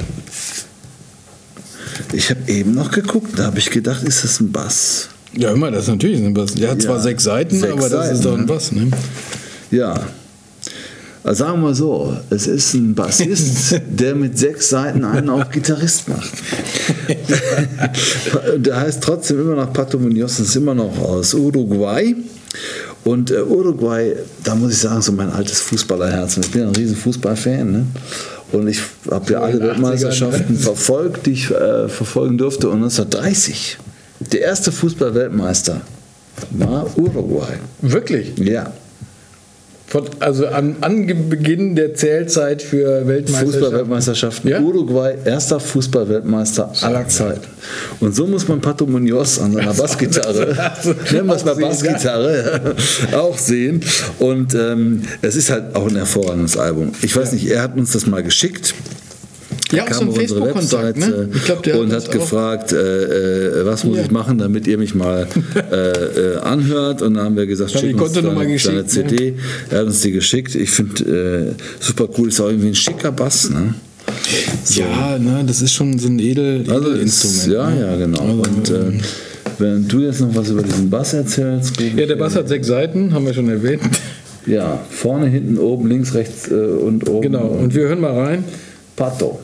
[2.13, 5.09] Ich habe eben noch geguckt, da habe ich gedacht, ist das ein Bass?
[5.33, 6.55] Ja, immer, das ist natürlich ein Bass.
[6.55, 8.47] Der hat zwar Ja, sechs Seiten, sechs aber das Seiten, ist doch ein?
[8.47, 8.91] Bass, ne?
[9.71, 9.95] Ja.
[11.23, 15.51] Also sagen wir mal so, es ist ein Bassist, der mit sechs Seiten einen auch
[15.51, 16.31] Gitarrist macht.
[18.57, 22.15] der heißt trotzdem immer noch Pato Munoz, ist immer noch aus Uruguay.
[23.03, 26.39] Und äh, Uruguay, da muss ich sagen, so mein altes Fußballerherz.
[26.39, 27.73] Ich bin ein riesen Fußballfan.
[27.73, 27.87] Ne?
[28.53, 28.81] Und ich
[29.11, 32.69] habe ja alle den 80ern, Weltmeisterschaften verfolgt, die ich äh, verfolgen durfte.
[32.69, 33.79] Und 1930,
[34.21, 35.81] der erste Fußballweltmeister
[36.51, 37.55] war Uruguay.
[37.81, 38.39] Wirklich?
[38.39, 38.73] Ja.
[39.89, 43.53] Von, also an, an Beginn der Zählzeit für Weltmeisterschaften.
[43.53, 44.51] Fußballweltmeisterschaften.
[44.51, 44.61] Ja?
[44.61, 47.47] Uruguay, erster Fußballweltmeister aller Zeiten.
[48.01, 50.49] Und so muss man Pato Munoz an seiner Bassgitarre,
[51.13, 52.75] nennen wir es mal auch sehen, Bassgitarre,
[53.13, 53.81] auch sehen.
[54.19, 56.91] Und ähm, es ist halt auch ein hervorragendes Album.
[57.03, 58.75] Ich weiß nicht, er hat uns das mal geschickt.
[59.73, 61.29] Ja, so ein kam auf unsere Facebook-Kontakt, ne?
[61.45, 64.03] Glaub, der und hat gefragt, äh, äh, was muss Ja.
[64.05, 65.27] ich machen, damit ihr mich mal
[65.73, 67.03] äh, äh, anhört.
[67.03, 68.87] Und dann haben wir gesagt, schick uns deine, deine geschickt, ne?
[68.87, 69.35] CD.
[69.71, 70.55] Er hat uns die geschickt.
[70.55, 73.51] Ich finde, äh, super cool, ist auch irgendwie ein schicker Bass.
[73.51, 73.75] Ne?
[74.71, 77.39] Ja, ne, das ist schon so ein edel, Also Edelinstrument.
[77.39, 77.81] ist, ja, ne?
[77.81, 78.21] ja, genau.
[78.21, 79.01] Also, und äh,
[79.59, 81.81] wenn du jetzt noch was über diesen Bass erzählst.
[81.81, 83.83] ja, der Bass hat sechs Seiten, haben wir schon erwähnt.
[84.47, 87.23] Ja, vorne, hinten, oben, links, rechts äh, und oben.
[87.23, 88.45] Genau, und wir hören mal rein.
[88.95, 89.41] Pato.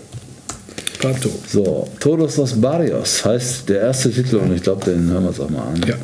[1.02, 1.30] Pato.
[1.48, 5.40] So, Todos los Barrios heißt der erste Titel und ich glaube, den hören wir uns
[5.40, 5.80] auch mal an.
[5.86, 5.96] Ja.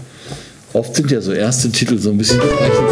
[0.72, 2.90] Oft sind ja so erste Titel so ein bisschen bezeichnend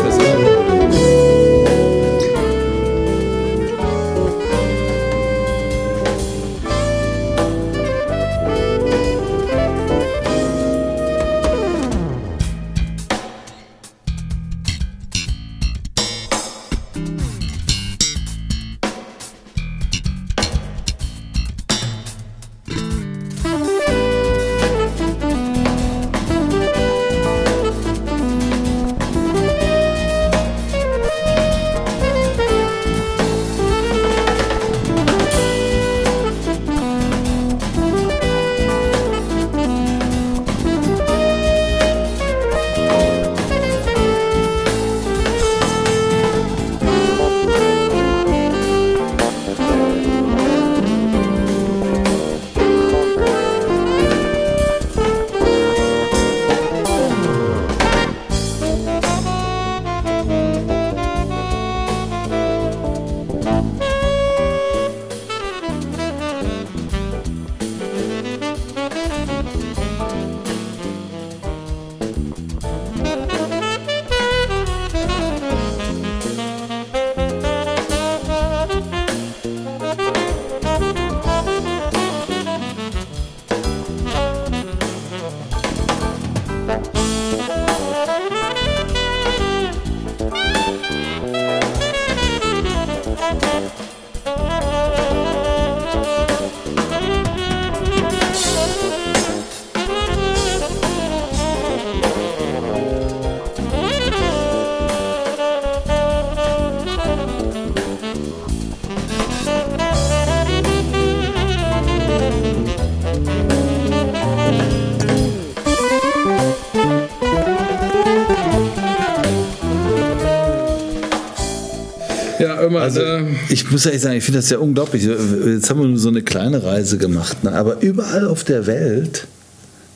[122.76, 122.84] Immer.
[122.84, 125.04] Also, äh, ich muss ehrlich sagen, ich finde das ja unglaublich.
[125.04, 127.52] Jetzt haben wir nur so eine kleine Reise gemacht, ne?
[127.52, 129.26] aber überall auf der Welt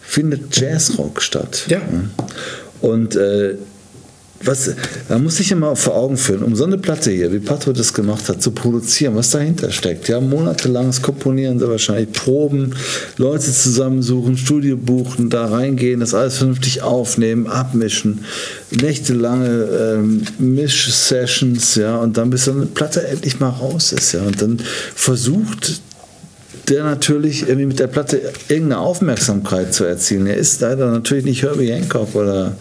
[0.00, 1.66] findet Jazzrock statt.
[1.68, 1.80] Ja.
[2.80, 3.56] Und äh,
[4.43, 4.70] was,
[5.09, 7.93] man muss sich immer vor Augen führen, um so eine Platte hier, wie Pato das
[7.93, 10.09] gemacht hat, zu produzieren, was dahinter steckt.
[10.09, 12.74] Ja, monatelanges Komponieren, sehr wahrscheinlich Proben,
[13.18, 18.24] Leute zusammensuchen, Studio buchen, da reingehen, das alles vernünftig aufnehmen, abmischen,
[18.70, 24.22] nächtelange ähm, Misch-Sessions, ja, und dann bis so eine Platte endlich mal raus ist, ja,
[24.22, 24.62] und dann
[24.95, 25.82] versucht
[26.70, 30.26] der natürlich irgendwie mit der Platte irgendeine Aufmerksamkeit zu erzielen.
[30.26, 32.56] Er ist leider natürlich nicht Herbie Hancock oder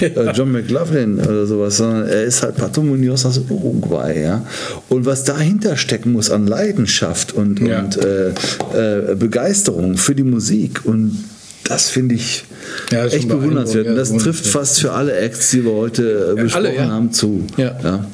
[0.00, 4.22] äh, John McLaughlin oder sowas, sondern er ist halt Pato Munoz aus Uruguay.
[4.22, 4.44] Ja?
[4.88, 7.80] Und was dahinter stecken muss an Leidenschaft und, Ja.
[7.80, 11.24] und äh, äh, Begeisterung für die Musik und
[11.64, 12.44] das finde ich
[12.90, 13.86] Ja, schon echt bewundernswert.
[13.86, 16.88] Und das ja, trifft fast für alle Acts, die wir heute äh, besprochen alle, ja.
[16.88, 17.46] haben, zu.
[17.56, 18.04] Ja.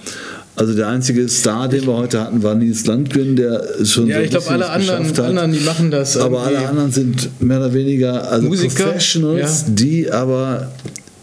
[0.56, 4.22] Also der einzige Star, den wir heute hatten, war Nils Landgren, der schon Ja, so
[4.22, 6.16] ich glaube, alle anderen, anderen, die machen das.
[6.16, 9.74] Aber alle anderen sind mehr oder weniger also Musiker, Professionals, ja.
[9.74, 10.68] die aber,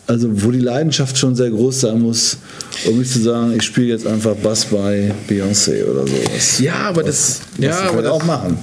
[0.06, 2.38] also wo die Leidenschaft schon sehr groß sein muss,
[2.86, 6.60] um nicht zu sagen, ich spiele jetzt einfach Bass bei Beyoncé oder sowas.
[6.60, 8.60] Ja, aber das, Was ja, aber halt das, auch machen.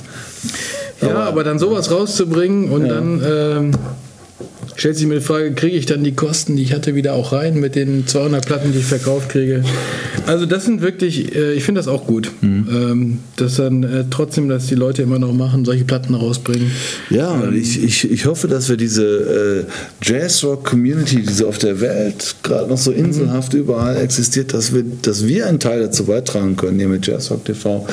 [1.03, 3.71] ja, aber dann sowas rauszubringen und dann ähm,
[4.81, 7.33] stellt sich mir die Frage, kriege ich dann die Kosten, die ich hatte, wieder auch
[7.33, 9.63] rein mit den 200 Platten, die ich verkauft kriege?
[10.27, 12.67] Also das sind wirklich, äh, ich finde das auch gut, Mhm.
[12.73, 16.71] ähm, dass dann äh, trotzdem, dass die Leute immer noch machen, solche Platten rausbringen.
[17.11, 21.83] Ja, und ich, ich, ich hoffe, dass wir diese äh, Jazzrock-Community, die so auf der
[21.83, 26.57] Welt gerade noch so inselhaft überall existiert, dass wir, dass wir einen Teil dazu beitragen
[26.57, 27.87] können, hier mit Jazzrock TV,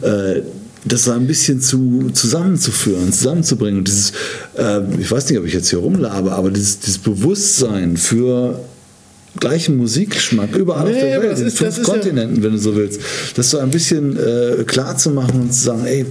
[0.00, 0.40] äh,
[0.84, 3.78] das so ein bisschen zu, zusammenzuführen, zusammenzubringen.
[3.78, 4.12] Und dieses,
[4.56, 8.60] äh, ich weiß nicht, ob ich jetzt hier rumlabe, aber dieses, dieses Bewusstsein für
[9.38, 12.58] gleichen Musikgeschmack überall auf Nee, der aber Welt, in fünf ist ja- Kontinenten, wenn du
[12.58, 13.00] so willst.
[13.36, 16.04] Das so ein bisschen äh, klar zu machen und zu sagen, ey,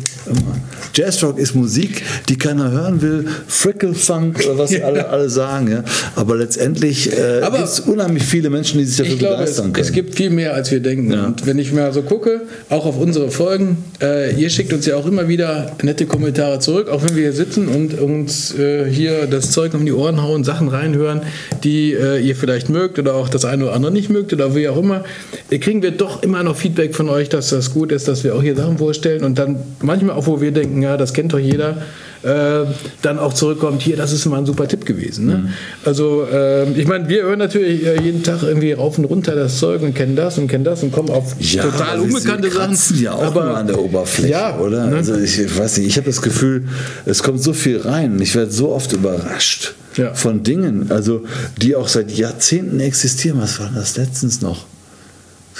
[0.93, 5.83] Jazzrock ist Musik, die keiner hören will, Frickle Funk oder was alle, alle sagen, ja.
[6.15, 9.85] Aber letztendlich äh, gibt es unheimlich viele Menschen, die sich dafür glaube, es, begeistern können.
[9.85, 11.11] es gibt viel mehr, als wir denken.
[11.11, 11.27] Ja.
[11.27, 14.95] Und wenn ich mal so gucke, auch auf unsere Folgen, äh, ihr schickt uns ja
[14.95, 19.27] auch immer wieder nette Kommentare zurück, auch wenn wir hier sitzen und uns äh, hier
[19.27, 21.21] das Zeug um die Ohren hauen, Sachen reinhören,
[21.63, 24.67] die äh, ihr vielleicht mögt oder auch das eine oder andere nicht mögt oder wie
[24.67, 25.03] auch immer,
[25.49, 28.41] kriegen wir doch immer noch Feedback von euch, dass das gut ist, dass wir auch
[28.41, 29.23] hier Sachen vorstellen.
[29.23, 31.81] Und dann manchmal auch, wo wir denken, ja, das kennt doch jeder,
[32.23, 32.65] äh,
[33.01, 35.25] dann auch zurückkommt, hier, das ist mal ein super Tipp gewesen.
[35.25, 35.31] Mhm.
[35.31, 35.53] Ne?
[35.85, 39.57] Also, äh, ich meine, wir hören natürlich äh, jeden Tag irgendwie rauf und runter das
[39.59, 43.01] Zeug und kennen das und kennen das und kommen auf Ja, total unbekannte Sachen.
[43.01, 44.87] ja auch aber, an der Oberfläche, Ja, oder?
[44.87, 44.97] ne?
[44.97, 46.65] Also ich, ich weiß nicht, ich habe das Gefühl,
[47.05, 50.13] es kommt so viel rein und ich werde so oft überrascht Ja.
[50.13, 51.23] von Dingen, also
[51.61, 53.39] die auch seit Jahrzehnten existieren.
[53.41, 54.65] Was war das letztens noch?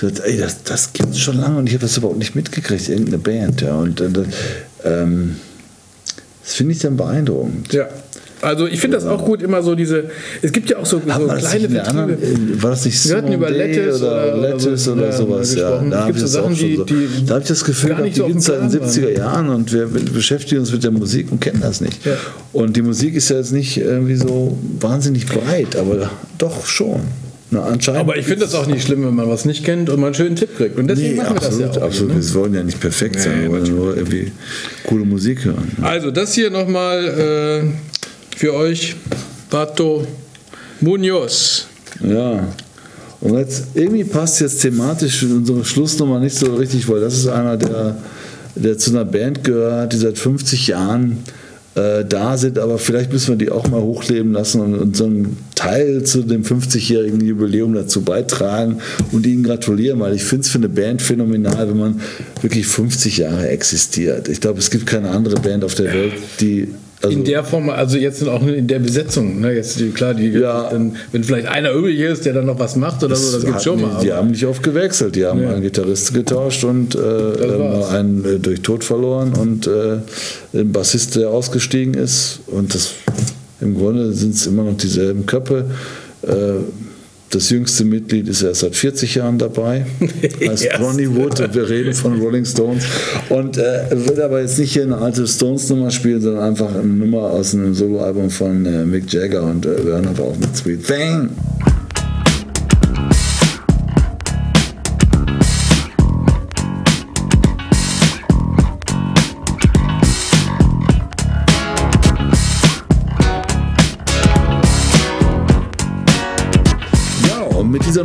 [0.02, 3.18] Ey, das, das gibt es schon lange und ich habe das überhaupt nicht mitgekriegt, irgendeine
[3.18, 3.62] Band.
[3.62, 3.76] Ja.
[3.76, 4.08] Und, äh,
[4.86, 5.36] ähm,
[6.50, 7.72] das finde ich dann beeindruckend.
[7.74, 7.88] Ja.
[8.42, 10.06] Also ich finde das auch gut, immer so diese,
[10.42, 12.64] es gibt ja auch so, so kleine Vertriebe.
[12.64, 15.56] war das nicht Wir hatten über Lettuce oder, oder- oder Lettuce so, oder ja, sowas?
[15.56, 16.84] Ja, da habe gibt ich so Sachen, schon die- so.
[16.86, 18.90] die Da habe ich das Gefühl, gehabt, die gibt es seit den Plan waren.
[18.90, 22.04] 70er Jahren und wir beschäftigen uns mit der Musik und kennen das nicht.
[22.06, 22.14] Ja.
[22.54, 27.02] Und die Musik ist ja jetzt nicht irgendwie so wahnsinnig breit, aber doch schon.
[27.52, 28.02] Na, anscheinend.
[28.02, 30.16] Aber ich finde das auch nicht schlimm, wenn man was nicht kennt und man einen
[30.16, 30.78] schönen Tipp kriegt.
[30.78, 31.86] Und deswegen Nee, machen wir absolut, das ja auch.
[31.88, 32.12] absolut.
[32.14, 32.28] hier, ne?
[32.28, 34.32] Wir wollen ja nicht perfekt sein, wir wollen nur irgendwie
[34.86, 35.72] coole Musik hören.
[35.82, 37.06] Also das hier nochmal
[37.74, 38.96] äh, für euch,
[39.50, 40.06] Pato
[40.82, 41.66] Munoz.
[42.08, 42.48] Ja.
[43.22, 47.58] Und jetzt irgendwie passt jetzt thematisch unsere Schlussnummer nicht so richtig, weil das ist einer,
[47.58, 47.98] der,
[48.56, 51.18] der zu einer Band gehört, die seit 50 Jahren
[51.80, 55.06] äh, da sind, aber vielleicht müssen wir die auch mal hochleben lassen und, und so
[55.06, 58.80] einen Teil zu dem 50-jährigen Jubiläum dazu beitragen
[59.12, 62.02] und ihnen gratulieren, weil ich finde es für eine Band phänomenal, wenn man
[62.42, 64.28] wirklich 50 Jahre existiert.
[64.28, 66.70] Ich glaube, es gibt keine andere Band auf der Welt, die
[67.02, 69.40] also in der Form, also jetzt auch in der Besetzung.
[69.40, 69.54] Ne?
[69.54, 70.70] Jetzt die, klar, die, Ja.
[70.70, 73.54] dann, wenn vielleicht einer übrig ist, der dann noch was macht oder so, das gibt
[73.56, 74.02] hatten schon die, mal.
[74.02, 75.16] Die aber- haben nicht oft gewechselt.
[75.16, 75.52] Die haben Ja.
[75.52, 80.00] einen Gitarrist getauscht und äh, äh, mal einen äh, durch Tod verloren und äh,
[80.54, 82.40] einen Bassist, der ausgestiegen ist.
[82.48, 82.92] Und das
[83.62, 85.66] im Grunde sind es immer noch dieselben Köpfe.
[86.22, 86.32] Äh,
[87.30, 89.86] das jüngste Mitglied ist erst seit 40 Jahren dabei,
[90.48, 90.80] heißt Yes.
[90.80, 92.84] Ronnie Wood und wir reden von Rolling Stones.
[93.30, 97.22] Und äh, wird aber jetzt nicht hier eine alte Stones-Nummer spielen, sondern einfach eine Nummer
[97.22, 100.86] aus einem Soloalbum von äh, Mick Jagger und äh, wir hören aber auch mit Sweet
[100.86, 101.30] Thing.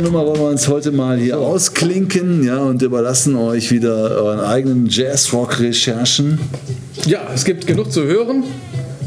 [0.05, 4.85] Nummer wollen wir uns heute mal hier ausklinken ja, und überlassen euch wieder euren eigenen
[4.87, 6.37] Jazz-Rock-Recherchen.
[7.07, 8.43] Ja, es gibt genug zu hören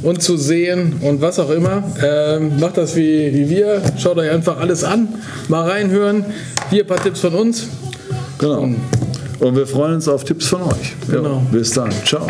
[0.02, 1.84] und zu sehen und was auch immer.
[2.04, 3.80] Ähm, macht das wie, wie wir.
[3.96, 5.06] Schaut euch einfach alles an.
[5.46, 6.24] Mal reinhören.
[6.68, 7.68] Hier ein paar Tipps von uns.
[8.38, 8.68] Genau.
[9.38, 10.96] Und wir freuen uns auf Tipps von euch.
[11.06, 11.42] Ja, Genau.
[11.52, 11.92] bis dann.
[12.04, 12.26] Ciao.